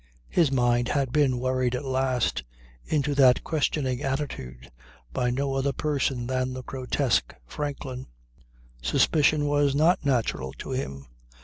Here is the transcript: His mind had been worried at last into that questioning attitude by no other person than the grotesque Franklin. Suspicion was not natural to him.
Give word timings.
His 0.29 0.51
mind 0.51 0.87
had 0.87 1.11
been 1.11 1.37
worried 1.37 1.75
at 1.75 1.85
last 1.85 2.43
into 2.83 3.13
that 3.13 3.43
questioning 3.43 4.01
attitude 4.01 4.71
by 5.13 5.29
no 5.29 5.53
other 5.53 5.73
person 5.73 6.25
than 6.25 6.53
the 6.53 6.63
grotesque 6.63 7.35
Franklin. 7.45 8.07
Suspicion 8.81 9.45
was 9.45 9.75
not 9.75 10.03
natural 10.03 10.53
to 10.53 10.71
him. 10.71 11.05